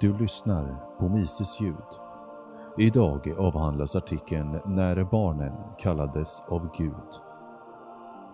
Du 0.00 0.18
lyssnar 0.18 0.96
på 0.98 1.08
Mises 1.08 1.60
ljud. 1.60 1.76
Idag 2.78 3.28
avhandlas 3.38 3.96
artikeln 3.96 4.60
När 4.66 5.04
barnen 5.04 5.52
kallades 5.78 6.40
av 6.40 6.76
Gud. 6.78 7.22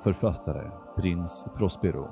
Författare 0.05 0.71
Prins 0.97 1.47
Prospero. 1.57 2.09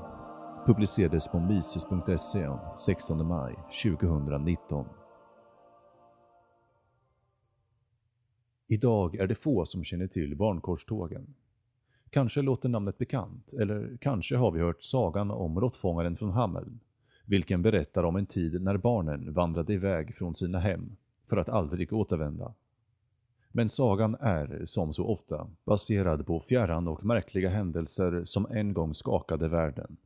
Publicerades 0.67 1.29
på 1.29 1.39
mises.se 1.41 2.49
16 2.77 3.27
maj 3.27 3.55
2019. 3.85 4.87
Idag 8.69 9.15
är 9.15 9.27
det 9.27 9.35
få 9.35 9.65
som 9.65 9.85
känner 9.85 10.07
till 10.07 10.37
barnkorstågen. 10.37 11.35
Kanske 12.11 12.43
låter 12.43 12.69
namnet 12.69 12.99
bekant, 12.99 13.53
eller 13.53 13.99
kanske 14.01 14.37
har 14.37 14.51
vi 14.51 14.61
hört 14.61 14.83
sagan 14.83 15.31
om 15.31 15.61
råttfångaren 15.61 16.17
från 16.17 16.31
Hameln, 16.31 16.81
vilken 17.31 17.63
berättar 17.63 18.03
om 18.03 18.17
en 18.17 18.27
tid 18.27 18.63
när 18.63 18.77
barnen 18.77 19.33
vandrade 19.33 19.73
iväg 19.73 20.15
från 20.15 20.35
sina 20.35 20.59
hem 20.59 20.97
för 21.29 21.37
att 21.37 21.49
aldrig 21.49 21.93
återvända. 21.93 22.55
Men 23.53 23.69
sagan 23.69 24.15
är, 24.21 24.65
som 24.65 24.95
så 24.95 25.07
ofta, 25.07 25.51
baserad 25.65 26.27
på 26.27 26.41
fjärran 26.41 26.89
och 26.89 27.05
märkliga 27.05 27.49
händelser 27.49 28.25
som 28.25 28.47
en 28.51 28.73
gång 28.75 28.95
skakade 28.95 29.49
världen. 29.49 29.97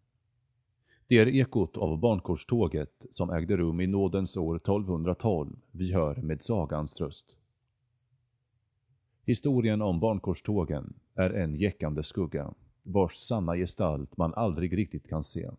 Det 1.06 1.18
är 1.18 1.28
ekot 1.28 1.76
av 1.76 1.98
barnkorståget 1.98 3.06
som 3.10 3.30
ägde 3.30 3.56
rum 3.56 3.80
i 3.80 3.86
nådens 3.86 4.36
år 4.36 4.56
1212 4.56 5.56
vi 5.70 5.92
hör 5.92 6.16
med 6.16 6.42
sagans 6.42 7.00
röst. 7.00 7.36
Historien 9.24 9.82
om 9.82 10.00
barnkorstågen 10.00 10.94
är 11.14 11.30
en 11.30 11.54
jäckande 11.54 12.02
skugga, 12.02 12.54
vars 12.82 13.14
sanna 13.14 13.56
gestalt 13.56 14.16
man 14.16 14.34
aldrig 14.34 14.78
riktigt 14.78 15.08
kan 15.08 15.22
se. 15.22 15.50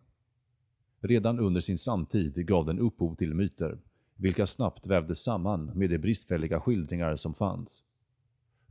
Redan 1.06 1.38
under 1.38 1.60
sin 1.60 1.78
samtid 1.78 2.46
gav 2.46 2.66
den 2.66 2.78
upphov 2.78 3.14
till 3.14 3.34
myter, 3.34 3.78
vilka 4.16 4.46
snabbt 4.46 4.86
vävdes 4.86 5.22
samman 5.22 5.66
med 5.74 5.90
de 5.90 5.98
bristfälliga 5.98 6.60
skildringar 6.60 7.16
som 7.16 7.34
fanns. 7.34 7.84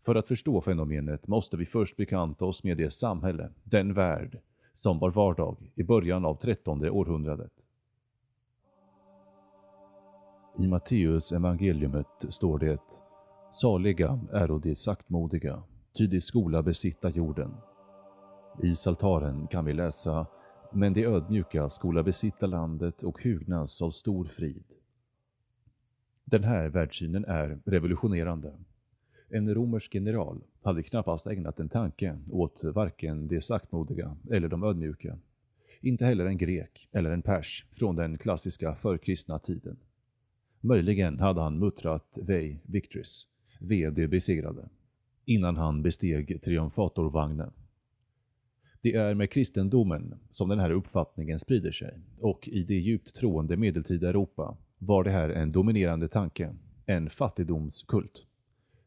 För 0.04 0.16
att 0.16 0.28
förstå 0.28 0.62
fenomenet 0.62 1.28
måste 1.28 1.58
vi 1.58 1.66
först 1.66 1.98
bekanta 1.98 2.46
oss 2.46 2.64
med 2.64 2.78
det 2.78 2.92
samhälle, 2.92 3.50
den 3.64 3.94
värld, 3.94 4.40
som 4.74 5.00
var 5.00 5.12
vardag 5.12 5.72
i 5.76 5.84
början 5.84 6.26
av 6.26 6.36
trettonde 6.36 6.90
århundradet. 6.90 7.52
I 10.60 10.68
Matteus 10.68 11.32
evangeliumet 11.32 12.26
står 12.30 12.60
det 12.60 13.04
Saliga 13.52 14.20
är 14.32 14.60
de 14.60 14.76
saktmodiga, 14.76 15.64
ty 15.98 16.08
de 16.08 16.22
skola 16.22 16.62
besitta 16.62 17.10
jorden. 17.10 17.56
I 18.64 18.74
Saltaren 18.74 19.48
kan 19.48 19.66
vi 19.66 19.74
läsa 19.74 20.26
men 20.76 20.94
de 20.94 21.06
ödmjuka 21.06 21.70
skola 21.70 22.04
besitta 22.04 22.46
landet 22.46 23.04
och 23.04 23.24
hugnas 23.24 23.82
av 23.82 23.92
stor 23.92 24.26
frid. 24.26 24.64
Den 26.26 26.44
här 26.44 26.70
världssynen 26.70 27.26
är 27.26 27.60
revolutionerande. 27.66 28.54
En 29.30 29.54
romersk 29.56 29.96
general 29.96 30.42
hade 30.62 30.84
knappast 30.84 31.28
ägnat 31.28 31.60
en 31.60 31.70
tanke 31.70 32.18
åt 32.30 32.64
varken 32.64 33.28
de 33.28 33.42
saktmodiga 33.42 34.18
eller 34.32 34.48
de 34.48 34.64
ödmjuka. 34.64 35.18
Inte 35.82 36.06
heller 36.06 36.26
en 36.26 36.38
grek 36.38 36.90
eller 36.92 37.12
en 37.12 37.22
pers 37.22 37.66
från 37.72 37.96
den 37.96 38.18
klassiska 38.18 38.76
förkristna 38.76 39.40
tiden. 39.40 39.78
Möjligen 40.62 41.20
hade 41.20 41.42
han 41.42 41.60
muttrat 41.60 42.18
Vei 42.22 42.60
Victris, 42.64 43.28
ve 43.60 43.90
de 43.90 44.08
besegrade, 44.08 44.70
innan 45.26 45.58
han 45.58 45.82
besteg 45.82 46.42
triumfatorvagnen. 46.44 47.52
Det 48.86 48.94
är 48.96 49.14
med 49.14 49.30
kristendomen 49.32 50.20
som 50.30 50.50
den 50.50 50.60
här 50.60 50.72
uppfattningen 50.72 51.40
sprider 51.40 51.72
sig 51.72 52.00
och 52.20 52.48
i 52.48 52.64
det 52.64 52.76
djupt 52.76 53.16
troende 53.16 53.58
medeltida 53.58 54.10
Europa 54.10 54.58
var 54.78 55.04
det 55.04 55.12
här 55.12 55.30
en 55.30 55.52
dominerande 55.52 56.08
tanke, 56.08 56.56
en 56.86 57.10
fattigdomskult. 57.10 58.26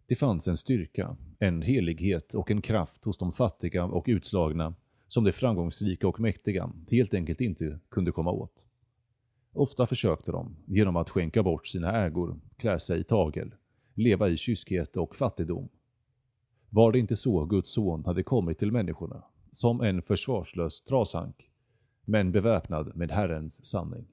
Det 0.06 0.16
fanns 0.16 0.48
en 0.48 0.56
styrka, 0.56 1.16
en 1.38 1.62
helighet 1.62 2.34
och 2.34 2.50
en 2.50 2.62
kraft 2.62 3.04
hos 3.04 3.18
de 3.18 3.32
fattiga 3.32 3.84
och 3.84 4.04
utslagna 4.08 4.74
som 5.08 5.24
de 5.24 5.32
framgångsrika 5.32 6.08
och 6.08 6.20
mäktiga 6.20 6.70
helt 6.90 7.14
enkelt 7.14 7.40
inte 7.40 7.78
kunde 7.88 8.12
komma 8.12 8.30
åt. 8.30 8.66
Ofta 9.52 9.86
försökte 9.86 10.32
de, 10.32 10.56
genom 10.66 10.96
att 10.96 11.10
skänka 11.10 11.42
bort 11.42 11.66
sina 11.66 12.04
ägor, 12.04 12.40
klä 12.56 12.78
sig 12.78 13.00
i 13.00 13.04
tagel, 13.04 13.54
leva 13.94 14.28
i 14.28 14.36
kyskhet 14.36 14.96
och 14.96 15.16
fattigdom. 15.16 15.68
Var 16.70 16.92
det 16.92 16.98
inte 16.98 17.16
så 17.16 17.44
Guds 17.44 17.72
son 17.72 18.04
hade 18.04 18.22
kommit 18.22 18.58
till 18.58 18.72
människorna 18.72 19.22
som 19.52 19.80
en 19.80 20.02
försvarslös 20.02 20.80
trasank, 20.80 21.50
men 22.04 22.32
beväpnad 22.32 22.96
med 22.96 23.10
Herrens 23.10 23.64
sanning. 23.64 24.06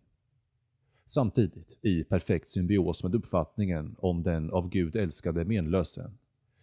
Samtidigt, 1.06 1.78
i 1.82 2.04
perfekt 2.04 2.50
symbios 2.50 3.04
med 3.04 3.16
uppfattningen 3.16 3.96
om 4.00 4.24
den 4.24 4.52
av 4.52 4.70
Gud 4.70 4.96
älskade 4.96 5.46
menlöse, 5.46 6.12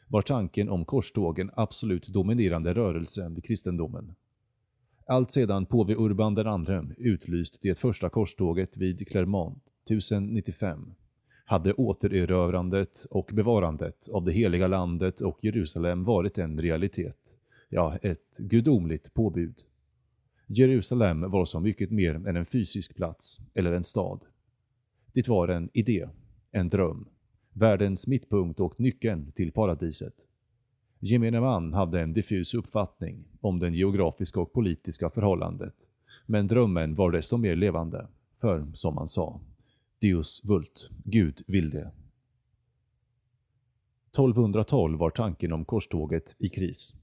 var 0.08 0.22
tanken 0.22 0.68
om 0.68 0.84
korstågen 0.84 1.50
absolut 1.54 2.06
dominerande 2.06 2.74
rörelsen 2.74 3.34
vid 3.34 3.44
kristendomen. 3.44 4.14
Allt 5.06 5.32
sedan 5.32 5.66
påve 5.66 5.94
Urban 5.94 6.38
II 6.38 6.94
utlyst 6.98 7.58
det 7.62 7.78
första 7.78 8.10
korståget 8.10 8.76
vid 8.76 9.08
Clermont 9.08 9.62
1095 9.84 10.94
hade 11.44 11.72
återerövrandet 11.72 13.06
och 13.10 13.30
bevarandet 13.32 14.08
av 14.08 14.24
det 14.24 14.32
heliga 14.32 14.66
landet 14.66 15.20
och 15.20 15.38
Jerusalem 15.42 16.04
varit 16.04 16.38
en 16.38 16.60
realitet 16.60 17.16
ja, 17.72 17.96
ett 18.02 18.38
gudomligt 18.38 19.14
påbud. 19.14 19.54
Jerusalem 20.46 21.30
var 21.30 21.44
så 21.44 21.60
mycket 21.60 21.90
mer 21.90 22.14
än 22.14 22.36
en 22.36 22.46
fysisk 22.46 22.96
plats 22.96 23.40
eller 23.54 23.72
en 23.72 23.84
stad. 23.84 24.20
Det 25.12 25.28
var 25.28 25.48
en 25.48 25.70
idé, 25.72 26.08
en 26.50 26.68
dröm, 26.68 27.08
världens 27.52 28.06
mittpunkt 28.06 28.60
och 28.60 28.80
nyckeln 28.80 29.32
till 29.32 29.52
paradiset. 29.52 30.14
Gemene 31.00 31.40
man 31.40 31.72
hade 31.72 32.00
en 32.00 32.12
diffus 32.12 32.54
uppfattning 32.54 33.24
om 33.40 33.58
den 33.58 33.74
geografiska 33.74 34.40
och 34.40 34.52
politiska 34.52 35.10
förhållandet, 35.10 35.74
men 36.26 36.46
drömmen 36.46 36.94
var 36.94 37.10
desto 37.10 37.36
mer 37.36 37.56
levande, 37.56 38.06
för 38.40 38.66
som 38.74 38.94
man 38.94 39.08
sa, 39.08 39.40
Deus 39.98 40.40
vult, 40.44 40.90
Gud 41.04 41.42
vill 41.46 41.70
det. 41.70 41.90
1212 44.10 44.98
var 44.98 45.10
tanken 45.10 45.52
om 45.52 45.64
korståget 45.64 46.36
i 46.38 46.48
kris. 46.48 46.94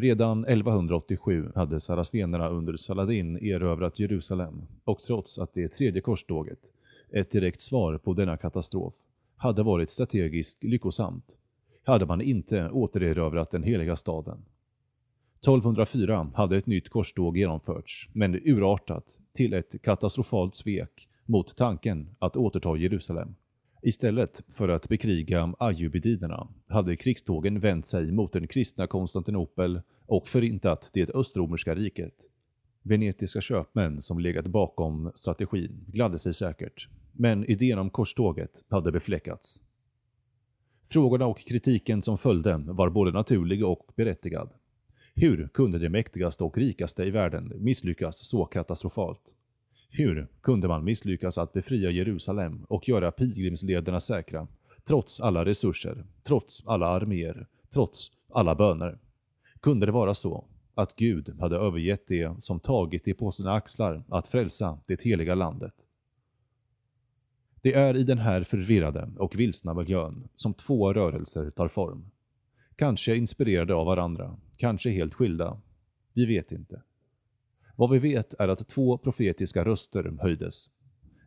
Redan 0.00 0.44
1187 0.44 1.52
hade 1.54 1.80
saracenerna 1.80 2.48
under 2.48 2.76
Saladin 2.76 3.36
erövrat 3.36 3.98
Jerusalem 3.98 4.62
och 4.84 5.02
trots 5.02 5.38
att 5.38 5.54
det 5.54 5.68
tredje 5.68 6.00
korståget, 6.00 6.58
ett 7.12 7.30
direkt 7.30 7.60
svar 7.60 7.98
på 7.98 8.14
denna 8.14 8.36
katastrof, 8.36 8.94
hade 9.36 9.62
varit 9.62 9.90
strategiskt 9.90 10.64
lyckosamt, 10.64 11.38
hade 11.84 12.06
man 12.06 12.20
inte 12.20 12.70
återerövrat 12.70 13.50
den 13.50 13.62
heliga 13.62 13.96
staden. 13.96 14.38
1204 15.40 16.30
hade 16.34 16.56
ett 16.56 16.66
nytt 16.66 16.88
korståg 16.88 17.36
genomförts, 17.36 18.08
men 18.12 18.34
urartat 18.34 19.18
till 19.32 19.52
ett 19.52 19.82
katastrofalt 19.82 20.54
svek 20.54 21.08
mot 21.26 21.56
tanken 21.56 22.08
att 22.18 22.36
återta 22.36 22.76
Jerusalem. 22.76 23.34
Istället 23.82 24.42
för 24.48 24.68
att 24.68 24.88
bekriga 24.88 25.54
ayyubidinerna 25.58 26.48
hade 26.68 26.96
krigstågen 26.96 27.60
vänt 27.60 27.86
sig 27.86 28.12
mot 28.12 28.32
den 28.32 28.46
kristna 28.46 28.86
Konstantinopel 28.86 29.80
och 30.06 30.28
förintat 30.28 30.90
det 30.92 31.14
östromerska 31.14 31.74
riket. 31.74 32.14
Venetiska 32.82 33.40
köpmän 33.40 34.02
som 34.02 34.18
legat 34.18 34.46
bakom 34.46 35.12
strategin 35.14 35.84
gladde 35.86 36.18
sig 36.18 36.34
säkert, 36.34 36.88
men 37.12 37.44
idén 37.44 37.78
om 37.78 37.90
korståget 37.90 38.64
hade 38.68 38.92
befläckats. 38.92 39.60
Frågorna 40.88 41.26
och 41.26 41.38
kritiken 41.38 42.02
som 42.02 42.18
följde 42.18 42.56
var 42.56 42.90
både 42.90 43.12
naturlig 43.12 43.64
och 43.64 43.92
berättigad. 43.96 44.50
Hur 45.14 45.48
kunde 45.48 45.78
det 45.78 45.88
mäktigaste 45.88 46.44
och 46.44 46.58
rikaste 46.58 47.04
i 47.04 47.10
världen 47.10 47.52
misslyckas 47.56 48.26
så 48.26 48.44
katastrofalt? 48.44 49.34
Hur 49.92 50.28
kunde 50.40 50.68
man 50.68 50.84
misslyckas 50.84 51.38
att 51.38 51.52
befria 51.52 51.90
Jerusalem 51.90 52.64
och 52.68 52.88
göra 52.88 53.10
pilgrimslederna 53.10 54.00
säkra, 54.00 54.48
trots 54.84 55.20
alla 55.20 55.44
resurser, 55.44 56.04
trots 56.22 56.66
alla 56.66 56.86
arméer, 56.86 57.46
trots 57.72 58.12
alla 58.28 58.54
böner? 58.54 58.98
Kunde 59.60 59.86
det 59.86 59.92
vara 59.92 60.14
så 60.14 60.44
att 60.74 60.96
Gud 60.96 61.40
hade 61.40 61.56
övergett 61.56 62.08
det 62.08 62.42
som 62.42 62.60
tagit 62.60 63.04
det 63.04 63.14
på 63.14 63.32
sina 63.32 63.52
axlar 63.52 64.04
att 64.08 64.28
frälsa 64.28 64.78
det 64.86 65.02
heliga 65.02 65.34
landet? 65.34 65.74
Det 67.62 67.74
är 67.74 67.96
i 67.96 68.04
den 68.04 68.18
här 68.18 68.44
förvirrade 68.44 69.10
och 69.18 69.40
vilsna 69.40 69.74
miljön 69.74 70.28
som 70.34 70.54
två 70.54 70.92
rörelser 70.92 71.50
tar 71.50 71.68
form. 71.68 72.10
Kanske 72.76 73.16
inspirerade 73.16 73.74
av 73.74 73.86
varandra, 73.86 74.36
kanske 74.56 74.90
helt 74.90 75.14
skilda. 75.14 75.60
Vi 76.14 76.26
vet 76.26 76.52
inte. 76.52 76.82
Vad 77.80 77.90
vi 77.90 77.98
vet 77.98 78.34
är 78.38 78.48
att 78.48 78.68
två 78.68 78.98
profetiska 78.98 79.64
röster 79.64 80.12
höjdes. 80.20 80.70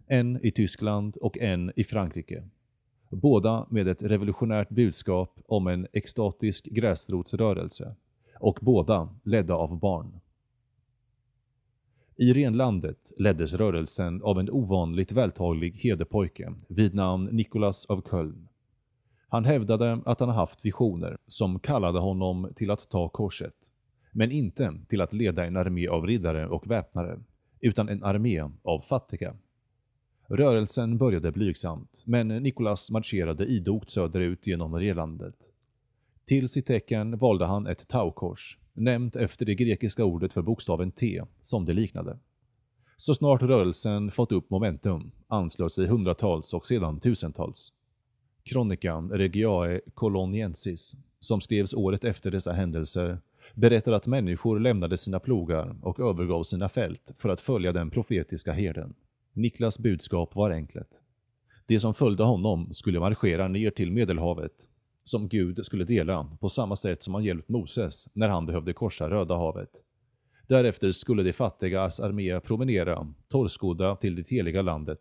En 0.08 0.46
i 0.46 0.52
Tyskland 0.52 1.18
och 1.18 1.38
en 1.38 1.72
i 1.76 1.84
Frankrike. 1.84 2.44
Båda 3.10 3.68
med 3.70 3.88
ett 3.88 4.04
revolutionärt 4.04 4.70
budskap 4.70 5.40
om 5.46 5.68
en 5.68 5.88
extatisk 5.94 6.66
gräsrotsrörelse 6.66 7.96
och 8.40 8.60
båda 8.62 9.10
ledda 9.24 9.54
av 9.54 9.80
barn. 9.80 10.20
I 12.16 12.34
renlandet 12.34 13.12
leddes 13.18 13.54
rörelsen 13.54 14.22
av 14.24 14.40
en 14.40 14.50
ovanligt 14.50 15.12
vältalig 15.12 15.74
hederpojke 15.74 16.54
vid 16.68 16.96
namn 16.96 17.30
Nikolas 17.32 17.86
av 17.86 18.02
Köln. 18.10 18.48
Han 19.28 19.46
hävdade 19.46 20.02
att 20.06 20.20
han 20.20 20.30
haft 20.30 20.66
visioner 20.66 21.18
som 21.28 21.60
kallade 21.60 22.00
honom 22.00 22.54
till 22.56 22.72
att 22.72 22.90
ta 22.90 23.10
korset, 23.10 23.56
men 24.14 24.32
inte 24.32 24.74
till 24.90 25.02
att 25.02 25.14
leda 25.14 25.46
en 25.46 25.58
armé 25.58 25.88
av 25.88 26.08
riddare 26.08 26.48
och 26.48 26.72
väpnare, 26.72 27.20
utan 27.60 27.90
en 27.90 28.04
armé 28.04 28.50
av 28.64 28.82
fattiga. 28.82 29.36
Rörelsen 30.28 30.98
började 30.98 31.32
blygsamt, 31.32 32.04
men 32.06 32.28
Nikolas 32.28 32.92
marscherade 32.92 33.46
idogt 33.46 33.90
söderut 33.90 34.48
genom 34.48 34.76
relandet. 34.76 35.36
Till 36.26 36.50
sitt 36.50 36.66
tecken 36.66 37.18
valde 37.18 37.46
han 37.46 37.68
ett 37.68 37.88
taukors, 37.88 38.58
nämnt 38.74 39.16
efter 39.16 39.46
det 39.46 39.56
grekiska 39.56 40.06
ordet 40.06 40.34
för 40.34 40.42
bokstaven 40.42 40.92
T, 40.92 41.24
som 41.42 41.66
det 41.66 41.74
liknade. 41.74 42.20
Så 42.98 43.16
snart 43.16 43.42
rörelsen 43.42 44.12
fått 44.12 44.32
upp 44.32 44.50
momentum 44.50 45.12
anslöt 45.28 45.74
sig 45.74 45.88
hundratals 45.88 46.54
och 46.54 46.66
sedan 46.66 47.00
tusentals. 47.00 47.74
Kronikan 48.44 49.10
Regiae 49.10 49.82
Coloniensis, 49.94 50.96
som 51.20 51.42
skrevs 51.42 51.74
året 51.74 52.04
efter 52.04 52.32
dessa 52.32 52.54
händelser, 52.54 53.20
berättar 53.54 53.92
att 53.92 54.08
människor 54.08 54.60
lämnade 54.60 54.98
sina 54.98 55.20
plogar 55.20 55.76
och 55.82 56.00
övergav 56.00 56.44
sina 56.44 56.70
fält 56.70 57.12
för 57.18 57.30
att 57.30 57.42
följa 57.42 57.74
den 57.74 57.90
profetiska 57.90 58.54
herden. 58.54 58.94
Niklas 59.34 59.80
budskap 59.80 60.36
var 60.36 60.52
enkelt. 60.52 61.04
De 61.66 61.80
som 61.80 61.94
följde 61.94 62.24
honom 62.24 62.74
skulle 62.74 63.00
marschera 63.00 63.48
ner 63.48 63.72
till 63.72 63.92
Medelhavet 63.92 64.70
som 65.04 65.28
Gud 65.28 65.66
skulle 65.66 65.86
dela 65.86 66.38
på 66.40 66.50
samma 66.50 66.76
sätt 66.76 67.04
som 67.04 67.14
han 67.14 67.24
hjälpt 67.24 67.50
Moses 67.50 68.10
när 68.14 68.30
han 68.30 68.46
behövde 68.46 68.74
korsa 68.74 69.10
Röda 69.10 69.36
havet. 69.36 69.70
Därefter 70.48 70.92
skulle 70.92 71.24
de 71.24 71.34
fattigas 71.34 72.00
armé 72.00 72.40
promenera, 72.40 73.14
torrskodda, 73.28 73.96
till 73.96 74.16
det 74.16 74.30
heliga 74.30 74.62
landet, 74.62 75.00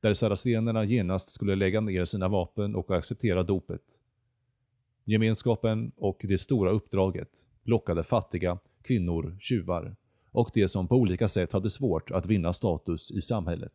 där 0.00 0.14
saracenerna 0.14 0.84
genast 0.84 1.30
skulle 1.30 1.54
lägga 1.54 1.80
ner 1.80 2.04
sina 2.04 2.28
vapen 2.28 2.74
och 2.74 2.90
acceptera 2.90 3.42
dopet. 3.42 3.82
Gemenskapen 5.08 5.92
och 5.96 6.20
det 6.28 6.38
stora 6.38 6.70
uppdraget 6.70 7.48
lockade 7.64 8.04
fattiga, 8.04 8.58
kvinnor, 8.82 9.36
tjuvar 9.40 9.96
och 10.30 10.50
de 10.54 10.68
som 10.68 10.88
på 10.88 10.96
olika 10.96 11.28
sätt 11.28 11.52
hade 11.52 11.70
svårt 11.70 12.10
att 12.10 12.26
vinna 12.26 12.52
status 12.52 13.10
i 13.10 13.20
samhället. 13.20 13.72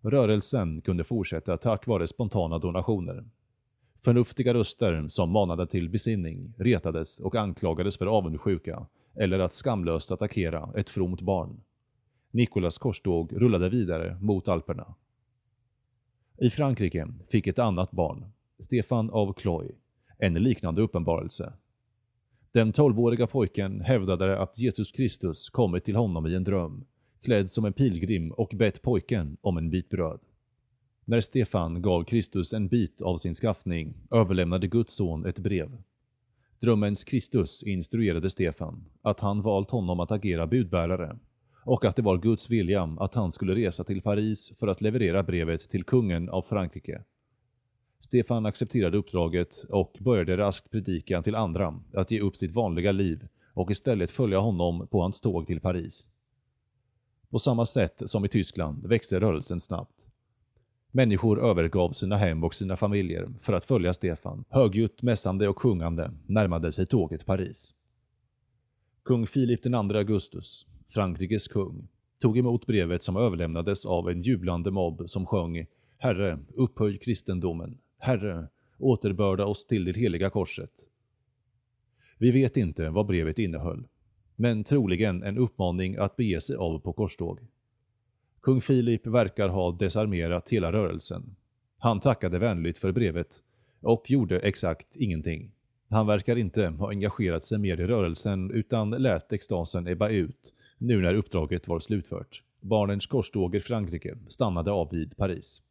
Rörelsen 0.00 0.80
kunde 0.80 1.04
fortsätta 1.04 1.56
tack 1.56 1.86
vare 1.86 2.08
spontana 2.08 2.58
donationer. 2.58 3.24
Förnuftiga 4.00 4.54
röster 4.54 5.08
som 5.08 5.30
manade 5.30 5.66
till 5.66 5.88
besinning 5.88 6.54
retades 6.58 7.18
och 7.18 7.34
anklagades 7.34 7.98
för 7.98 8.06
avundsjuka 8.06 8.86
eller 9.14 9.38
att 9.38 9.54
skamlöst 9.54 10.10
attackera 10.10 10.72
ett 10.76 10.90
fromt 10.90 11.20
barn. 11.20 11.60
Nikolas 12.30 12.78
korståg 12.78 13.32
rullade 13.32 13.68
vidare 13.68 14.18
mot 14.20 14.48
Alperna. 14.48 14.94
I 16.38 16.50
Frankrike 16.50 17.08
fick 17.28 17.46
ett 17.46 17.58
annat 17.58 17.90
barn, 17.90 18.24
Stefan 18.58 19.10
av 19.10 19.32
Cloy, 19.32 19.70
en 20.22 20.34
liknande 20.34 20.82
uppenbarelse. 20.82 21.52
Den 22.52 22.72
tolvåriga 22.72 23.26
pojken 23.26 23.80
hävdade 23.80 24.38
att 24.38 24.58
Jesus 24.58 24.92
Kristus 24.92 25.50
kommit 25.50 25.84
till 25.84 25.96
honom 25.96 26.26
i 26.26 26.34
en 26.34 26.44
dröm, 26.44 26.84
klädd 27.22 27.50
som 27.50 27.64
en 27.64 27.72
pilgrim 27.72 28.30
och 28.30 28.52
bett 28.54 28.82
pojken 28.82 29.36
om 29.40 29.56
en 29.56 29.70
bit 29.70 29.88
bröd. 29.88 30.20
När 31.04 31.20
Stefan 31.20 31.82
gav 31.82 32.04
Kristus 32.04 32.52
en 32.52 32.68
bit 32.68 33.02
av 33.02 33.16
sin 33.16 33.34
skaffning 33.34 33.94
överlämnade 34.10 34.66
Guds 34.66 34.94
son 34.94 35.26
ett 35.26 35.38
brev. 35.38 35.82
Drömmens 36.60 37.04
Kristus 37.04 37.62
instruerade 37.62 38.30
Stefan 38.30 38.84
att 39.02 39.20
han 39.20 39.42
valt 39.42 39.70
honom 39.70 40.00
att 40.00 40.10
agera 40.10 40.46
budbärare 40.46 41.18
och 41.64 41.84
att 41.84 41.96
det 41.96 42.02
var 42.02 42.18
Guds 42.18 42.50
vilja 42.50 42.96
att 43.00 43.14
han 43.14 43.32
skulle 43.32 43.54
resa 43.54 43.84
till 43.84 44.02
Paris 44.02 44.52
för 44.58 44.66
att 44.66 44.80
leverera 44.80 45.22
brevet 45.22 45.70
till 45.70 45.84
kungen 45.84 46.28
av 46.28 46.42
Frankrike. 46.42 47.02
Stefan 48.04 48.46
accepterade 48.46 48.98
uppdraget 48.98 49.64
och 49.68 49.96
började 50.00 50.36
raskt 50.36 50.70
predika 50.70 51.22
till 51.22 51.34
andra 51.34 51.80
att 51.94 52.10
ge 52.10 52.20
upp 52.20 52.36
sitt 52.36 52.54
vanliga 52.54 52.92
liv 52.92 53.28
och 53.54 53.70
istället 53.70 54.12
följa 54.12 54.38
honom 54.38 54.86
på 54.86 55.02
hans 55.02 55.20
tåg 55.20 55.46
till 55.46 55.60
Paris. 55.60 56.08
På 57.30 57.38
samma 57.38 57.66
sätt 57.66 58.02
som 58.04 58.24
i 58.24 58.28
Tyskland 58.28 58.86
växte 58.86 59.20
rörelsen 59.20 59.60
snabbt. 59.60 59.96
Människor 60.90 61.44
övergav 61.50 61.92
sina 61.92 62.16
hem 62.16 62.44
och 62.44 62.54
sina 62.54 62.76
familjer 62.76 63.28
för 63.40 63.52
att 63.52 63.64
följa 63.64 63.92
Stefan. 63.92 64.44
Högljutt 64.48 65.02
mässande 65.02 65.48
och 65.48 65.62
sjungande 65.62 66.10
närmade 66.26 66.72
sig 66.72 66.86
tåget 66.86 67.26
Paris. 67.26 67.74
Kung 69.04 69.26
Filip 69.26 69.66
II 69.66 69.74
Augustus, 69.74 70.66
Frankrikes 70.88 71.48
kung, 71.48 71.88
tog 72.20 72.38
emot 72.38 72.66
brevet 72.66 73.04
som 73.04 73.16
överlämnades 73.16 73.86
av 73.86 74.10
en 74.10 74.22
jublande 74.22 74.70
mobb 74.70 75.02
som 75.06 75.26
sjöng 75.26 75.66
Herre, 76.02 76.38
upphöj 76.54 76.98
kristendomen. 76.98 77.78
Herre, 78.04 78.48
återbörda 78.78 79.44
oss 79.44 79.66
till 79.66 79.84
det 79.84 79.92
heliga 79.92 80.30
korset. 80.30 80.70
Vi 82.18 82.30
vet 82.30 82.56
inte 82.56 82.88
vad 82.88 83.06
brevet 83.06 83.38
innehöll, 83.38 83.84
men 84.36 84.64
troligen 84.64 85.22
en 85.22 85.38
uppmaning 85.38 85.96
att 85.96 86.16
bege 86.16 86.40
sig 86.40 86.56
av 86.56 86.78
på 86.78 86.92
korståg. 86.92 87.40
Kung 88.40 88.60
Filip 88.60 89.06
verkar 89.06 89.48
ha 89.48 89.72
desarmerat 89.72 90.50
hela 90.50 90.72
rörelsen. 90.72 91.36
Han 91.78 92.00
tackade 92.00 92.38
vänligt 92.38 92.78
för 92.78 92.92
brevet 92.92 93.42
och 93.80 94.10
gjorde 94.10 94.40
exakt 94.40 94.96
ingenting. 94.96 95.52
Han 95.88 96.06
verkar 96.06 96.36
inte 96.36 96.66
ha 96.66 96.90
engagerat 96.90 97.44
sig 97.44 97.58
mer 97.58 97.80
i 97.80 97.86
rörelsen 97.86 98.50
utan 98.50 98.90
lät 98.90 99.32
extasen 99.32 99.86
ebba 99.86 100.08
ut 100.08 100.52
nu 100.78 101.00
när 101.00 101.14
uppdraget 101.14 101.68
var 101.68 101.80
slutfört. 101.80 102.42
Barnens 102.60 103.06
korståg 103.06 103.54
i 103.54 103.60
Frankrike 103.60 104.18
stannade 104.28 104.70
av 104.72 104.90
vid 104.90 105.16
Paris. 105.16 105.62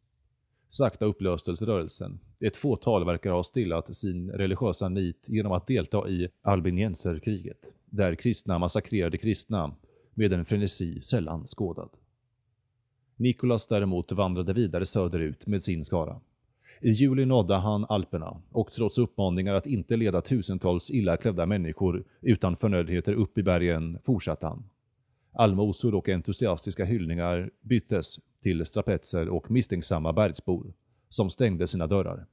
Sakta 0.74 1.06
upplöstes 1.06 1.62
rörelsen. 1.62 2.20
Ett 2.40 2.58
fåtal 2.58 3.06
verkar 3.06 3.32
ha 3.32 3.44
stillat 3.44 3.96
sin 3.96 4.32
religiösa 4.32 4.90
nit 4.90 5.26
genom 5.28 5.52
att 5.52 5.68
delta 5.68 6.10
i 6.10 6.30
albinienserkriget, 6.42 7.76
där 7.86 8.16
kristna 8.16 8.60
massakrerade 8.60 9.18
kristna 9.18 9.76
med 10.14 10.34
en 10.34 10.46
frenesi 10.46 11.02
sällan 11.02 11.48
skådad. 11.48 11.90
Nikolas 13.16 13.68
däremot 13.68 14.12
vandrade 14.12 14.54
vidare 14.54 14.86
söderut 14.86 15.48
med 15.48 15.64
sin 15.64 15.86
skara. 15.86 16.22
I 16.82 16.90
juli 16.90 17.26
nådde 17.26 17.56
han 17.56 17.86
Alperna 17.90 18.42
och 18.52 18.72
trots 18.72 18.98
uppmaningar 18.98 19.54
att 19.54 19.66
inte 19.68 19.98
leda 19.98 20.22
tusentals 20.22 20.92
illa 20.92 21.18
klädda 21.18 21.46
människor 21.46 22.04
utan 22.22 22.58
förnödenheter 22.58 23.14
upp 23.14 23.38
i 23.38 23.44
bergen 23.44 24.00
fortsatte 24.04 24.46
han. 24.46 24.64
Allmosor 25.34 25.96
och 25.96 26.10
entusiastiska 26.10 26.86
hyllningar 26.86 27.50
byttes 27.62 28.20
till 28.42 28.66
strapetser 28.66 29.30
och 29.30 29.52
misstänksamma 29.52 30.14
bergsbor 30.14 30.74
som 31.10 31.30
stängde 31.30 31.68
sina 31.68 31.88
dörrar. 31.88 32.26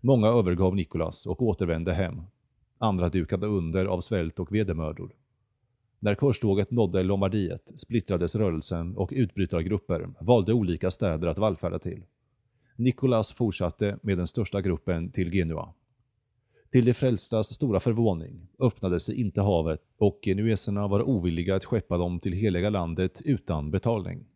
Många 0.00 0.28
övergav 0.28 0.74
Nikolas 0.74 1.26
och 1.26 1.42
återvände 1.42 1.92
hem. 1.92 2.22
Andra 2.78 3.08
dukade 3.08 3.46
under 3.46 3.84
av 3.84 4.00
svält 4.00 4.38
och 4.38 4.54
vedermödor. 4.54 5.12
När 5.98 6.14
korståget 6.14 6.70
nådde 6.70 7.02
Lombardiet 7.02 7.72
splittrades 7.76 8.36
rörelsen 8.36 8.96
och 8.96 9.10
utbrytargrupper 9.12 10.08
valde 10.20 10.52
olika 10.52 10.90
städer 10.90 11.28
att 11.28 11.38
vallfärda 11.38 11.78
till. 11.78 12.02
Nikolas 12.76 13.32
fortsatte 13.32 13.98
med 14.02 14.18
den 14.18 14.26
största 14.26 14.60
gruppen 14.60 15.10
till 15.10 15.30
Genua. 15.30 15.74
Till 16.70 16.84
de 16.84 16.94
frälstas 16.94 17.54
stora 17.54 17.80
förvåning 17.80 18.48
öppnade 18.58 19.00
sig 19.00 19.20
inte 19.20 19.40
havet 19.40 19.80
och 19.98 20.18
genueserna 20.22 20.88
var 20.88 21.02
ovilliga 21.02 21.56
att 21.56 21.64
skeppa 21.64 21.98
dem 21.98 22.20
till 22.20 22.32
heliga 22.32 22.70
landet 22.70 23.22
utan 23.24 23.70
betalning. 23.70 24.26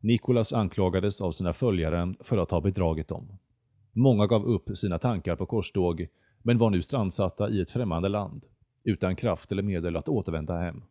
Nikolas 0.00 0.52
anklagades 0.52 1.20
av 1.20 1.32
sina 1.32 1.52
följare 1.52 2.14
för 2.20 2.38
att 2.38 2.50
ha 2.50 2.60
bedragit 2.60 3.08
dem. 3.08 3.38
Många 3.92 4.26
gav 4.26 4.44
upp 4.44 4.78
sina 4.78 4.98
tankar 4.98 5.36
på 5.36 5.46
korståg, 5.46 6.08
men 6.42 6.58
var 6.58 6.70
nu 6.70 6.82
strandsatta 6.82 7.50
i 7.50 7.60
ett 7.60 7.70
främmande 7.70 8.08
land, 8.08 8.44
utan 8.84 9.16
kraft 9.16 9.52
eller 9.52 9.62
medel 9.62 9.96
att 9.96 10.08
återvända 10.08 10.58
hem. 10.58 10.82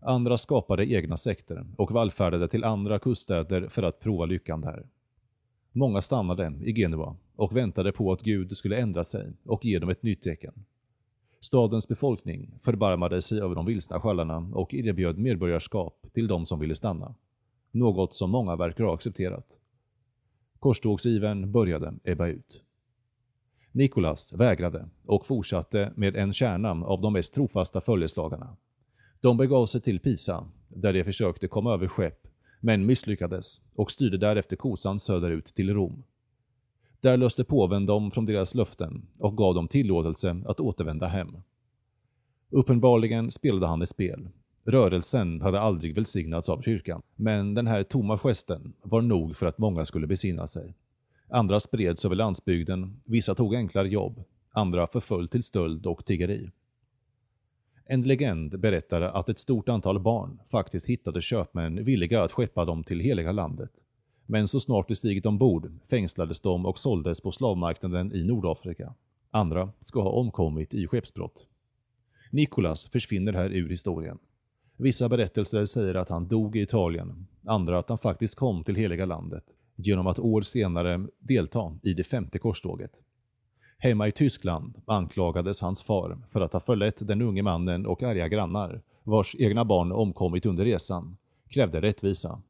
Andra 0.00 0.38
skapade 0.38 0.92
egna 0.92 1.16
sekter 1.16 1.66
och 1.76 1.90
vallfärdade 1.90 2.48
till 2.48 2.64
andra 2.64 2.98
kuststäder 2.98 3.68
för 3.68 3.82
att 3.82 4.00
prova 4.00 4.24
lyckan 4.24 4.60
där. 4.60 4.86
Många 5.76 6.02
stannade 6.02 6.52
i 6.64 6.72
Genua 6.72 7.16
och 7.36 7.56
väntade 7.56 7.92
på 7.92 8.12
att 8.12 8.22
Gud 8.22 8.56
skulle 8.56 8.76
ändra 8.76 9.04
sig 9.04 9.32
och 9.44 9.64
ge 9.64 9.78
dem 9.78 9.88
ett 9.88 10.02
nytt 10.02 10.22
tecken. 10.22 10.52
Stadens 11.40 11.88
befolkning 11.88 12.58
förbarmade 12.62 13.22
sig 13.22 13.40
över 13.40 13.54
de 13.54 13.66
vilsna 13.66 14.00
sköldarna 14.00 14.36
och 14.36 14.74
erbjöd 14.74 15.18
medborgarskap 15.18 16.06
till 16.12 16.26
de 16.26 16.46
som 16.46 16.60
ville 16.60 16.74
stanna. 16.74 17.14
Något 17.70 18.14
som 18.14 18.30
många 18.30 18.56
verkar 18.56 18.84
ha 18.84 18.94
accepterat. 18.94 19.46
Korstågsiven 20.58 21.52
började 21.52 21.94
ebba 22.04 22.26
ut. 22.26 22.62
Nikolas 23.72 24.32
vägrade 24.32 24.88
och 25.06 25.26
fortsatte 25.26 25.92
med 25.96 26.16
en 26.16 26.32
kärna 26.32 26.70
av 26.70 27.00
de 27.00 27.12
mest 27.12 27.34
trofasta 27.34 27.80
följeslagarna. 27.80 28.56
De 29.20 29.36
begav 29.36 29.66
sig 29.66 29.80
till 29.80 30.00
Pisa, 30.00 30.44
där 30.68 30.92
de 30.92 31.04
försökte 31.04 31.48
komma 31.48 31.74
över 31.74 31.88
skepp, 31.88 32.25
men 32.60 32.86
misslyckades 32.86 33.60
och 33.74 33.90
styrde 33.90 34.18
därefter 34.18 34.56
kosan 34.56 35.00
söderut 35.00 35.54
till 35.54 35.74
Rom. 35.74 36.02
Där 37.00 37.16
löste 37.16 37.44
påven 37.44 37.86
dem 37.86 38.10
från 38.10 38.24
deras 38.24 38.54
löften 38.54 39.06
och 39.18 39.36
gav 39.36 39.54
dem 39.54 39.68
tillåtelse 39.68 40.42
att 40.46 40.60
återvända 40.60 41.06
hem. 41.06 41.36
Uppenbarligen 42.50 43.30
spelade 43.30 43.66
han 43.66 43.82
ett 43.82 43.88
spel, 43.88 44.28
Rörelsen 44.68 45.40
hade 45.40 45.60
aldrig 45.60 45.94
välsignats 45.94 46.48
av 46.48 46.62
kyrkan, 46.62 47.02
men 47.16 47.54
den 47.54 47.66
här 47.66 47.82
tomma 47.82 48.18
gesten 48.18 48.72
var 48.82 49.02
nog 49.02 49.36
för 49.36 49.46
att 49.46 49.58
många 49.58 49.84
skulle 49.84 50.06
besinna 50.06 50.46
sig. 50.46 50.74
Andra 51.28 51.60
spreds 51.60 52.04
över 52.04 52.16
landsbygden, 52.16 53.00
vissa 53.04 53.34
tog 53.34 53.54
enklare 53.54 53.88
jobb, 53.88 54.24
andra 54.52 54.86
förföll 54.86 55.28
till 55.28 55.42
stöld 55.42 55.86
och 55.86 56.04
tiggeri. 56.04 56.50
En 57.88 58.02
legend 58.02 58.60
berättar 58.60 59.00
att 59.02 59.28
ett 59.28 59.38
stort 59.38 59.68
antal 59.68 60.00
barn 60.00 60.40
faktiskt 60.50 60.88
hittade 60.88 61.22
köpmän 61.22 61.84
villiga 61.84 62.22
att 62.22 62.32
skeppa 62.32 62.64
dem 62.64 62.84
till 62.84 63.00
heliga 63.00 63.32
landet. 63.32 63.70
Men 64.26 64.48
så 64.48 64.60
snart 64.60 64.88
de 64.88 64.94
stigit 64.94 65.26
ombord 65.26 65.72
fängslades 65.90 66.40
de 66.40 66.66
och 66.66 66.78
såldes 66.78 67.20
på 67.20 67.32
slavmarknaden 67.32 68.12
i 68.12 68.24
Nordafrika. 68.24 68.94
Andra 69.30 69.72
ska 69.80 70.02
ha 70.02 70.10
omkommit 70.10 70.74
i 70.74 70.86
skeppsbrott. 70.86 71.46
Nikolas 72.30 72.86
försvinner 72.86 73.32
här 73.32 73.50
ur 73.50 73.68
historien. 73.68 74.18
Vissa 74.76 75.08
berättelser 75.08 75.66
säger 75.66 75.94
att 75.94 76.08
han 76.08 76.28
dog 76.28 76.56
i 76.56 76.60
Italien, 76.60 77.26
andra 77.44 77.78
att 77.78 77.88
han 77.88 77.98
faktiskt 77.98 78.34
kom 78.34 78.64
till 78.64 78.76
heliga 78.76 79.04
landet 79.04 79.44
genom 79.76 80.06
att 80.06 80.18
år 80.18 80.42
senare 80.42 81.06
delta 81.18 81.78
i 81.82 81.92
det 81.92 82.04
femte 82.04 82.38
korståget. 82.38 83.02
Hemma 83.78 84.08
i 84.08 84.12
Tyskland 84.12 84.82
anklagades 84.86 85.60
hans 85.60 85.82
far 85.82 86.18
för 86.28 86.40
att 86.40 86.52
ha 86.52 86.60
förlett 86.60 87.08
den 87.08 87.22
unge 87.22 87.42
mannen 87.42 87.86
och 87.86 88.02
arga 88.02 88.28
grannar, 88.28 88.82
vars 89.04 89.36
egna 89.38 89.64
barn 89.64 89.92
omkommit 89.92 90.46
under 90.46 90.64
resan, 90.64 91.16
krävde 91.48 91.80
rättvisa. 91.80 92.42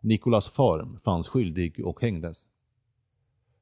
Nikolas 0.00 0.48
far 0.48 0.88
fanns 1.04 1.28
skyldig 1.28 1.86
och 1.86 2.00
hängdes. 2.02 2.48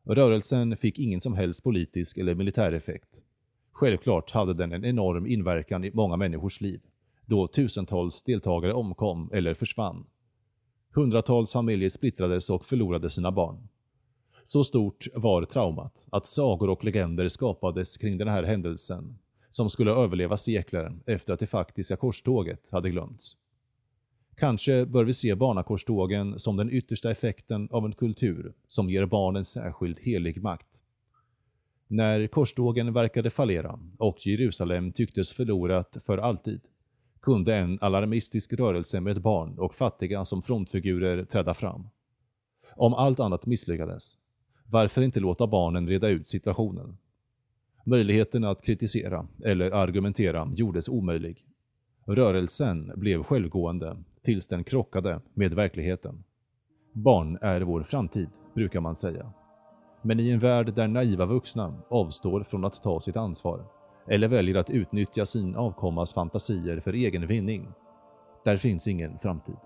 Rörelsen 0.04 0.76
fick 0.76 0.98
ingen 0.98 1.20
som 1.20 1.34
helst 1.34 1.64
politisk 1.64 2.18
eller 2.18 2.34
militär 2.34 2.72
effekt. 2.72 3.22
Självklart 3.72 4.30
hade 4.30 4.54
den 4.54 4.72
en 4.72 4.84
enorm 4.84 5.26
inverkan 5.26 5.84
i 5.84 5.90
många 5.94 6.16
människors 6.16 6.60
liv, 6.60 6.80
då 7.26 7.46
tusentals 7.46 8.22
deltagare 8.22 8.74
omkom 8.74 9.30
eller 9.32 9.54
försvann. 9.54 10.06
Hundratals 10.90 11.52
familjer 11.52 11.88
splittrades 11.88 12.50
och 12.50 12.64
förlorade 12.64 13.10
sina 13.10 13.32
barn. 13.32 13.68
Så 14.48 14.64
stort 14.64 15.06
var 15.14 15.44
traumat 15.44 16.06
att 16.10 16.26
sagor 16.26 16.70
och 16.70 16.84
legender 16.84 17.28
skapades 17.28 17.96
kring 17.96 18.18
den 18.18 18.28
här 18.28 18.42
händelsen, 18.42 19.18
som 19.50 19.70
skulle 19.70 19.90
överleva 19.90 20.36
sekler 20.36 20.92
efter 21.06 21.32
att 21.32 21.40
det 21.40 21.46
faktiska 21.46 21.96
korståget 21.96 22.70
hade 22.70 22.90
glömts. 22.90 23.36
Kanske 24.36 24.86
bör 24.86 25.04
vi 25.04 25.12
se 25.12 25.34
barnakorstågen 25.34 26.38
som 26.38 26.56
den 26.56 26.70
yttersta 26.70 27.10
effekten 27.10 27.68
av 27.70 27.84
en 27.84 27.92
kultur 27.92 28.52
som 28.68 28.90
ger 28.90 29.06
barnen 29.06 29.44
särskild 29.44 29.98
helig 30.00 30.42
makt. 30.42 30.84
När 31.88 32.26
korstågen 32.26 32.92
verkade 32.92 33.30
fallera 33.30 33.80
och 33.98 34.26
Jerusalem 34.26 34.92
tycktes 34.92 35.32
förlorat 35.32 35.96
för 36.06 36.18
alltid, 36.18 36.60
kunde 37.20 37.54
en 37.56 37.78
alarmistisk 37.80 38.52
rörelse 38.52 39.00
med 39.00 39.22
barn 39.22 39.58
och 39.58 39.74
fattiga 39.74 40.24
som 40.24 40.42
frontfigurer 40.42 41.24
träda 41.24 41.54
fram. 41.54 41.88
Om 42.76 42.94
allt 42.94 43.20
annat 43.20 43.46
misslyckades, 43.46 44.18
varför 44.70 45.02
inte 45.02 45.20
låta 45.20 45.46
barnen 45.46 45.88
reda 45.88 46.08
ut 46.08 46.28
situationen? 46.28 46.96
Möjligheten 47.84 48.44
att 48.44 48.62
kritisera 48.62 49.26
eller 49.44 49.70
argumentera 49.70 50.52
gjordes 50.56 50.88
omöjlig. 50.88 51.44
Rörelsen 52.06 52.92
blev 52.96 53.22
självgående 53.22 53.96
tills 54.22 54.48
den 54.48 54.64
krockade 54.64 55.20
med 55.34 55.54
verkligheten. 55.54 56.24
Barn 56.92 57.38
är 57.40 57.60
vår 57.60 57.82
framtid, 57.82 58.28
brukar 58.54 58.80
man 58.80 58.96
säga. 58.96 59.32
Men 60.02 60.20
i 60.20 60.30
en 60.30 60.38
värld 60.38 60.74
där 60.74 60.88
naiva 60.88 61.26
vuxna 61.26 61.74
avstår 61.88 62.42
från 62.42 62.64
att 62.64 62.82
ta 62.82 63.00
sitt 63.00 63.16
ansvar 63.16 63.64
eller 64.08 64.28
väljer 64.28 64.56
att 64.56 64.70
utnyttja 64.70 65.26
sin 65.26 65.56
avkommas 65.56 66.14
fantasier 66.14 66.80
för 66.80 66.92
egen 66.92 67.26
vinning, 67.26 67.68
där 68.44 68.56
finns 68.56 68.88
ingen 68.88 69.18
framtid. 69.18 69.56